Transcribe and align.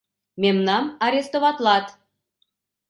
Мемнам 0.41 0.85
арестоватлат!.. 1.05 1.85